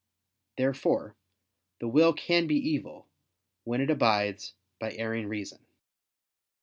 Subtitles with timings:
[0.57, 1.15] Therefore
[1.79, 3.07] the will can be evil,
[3.65, 5.63] when it abides by erring reason.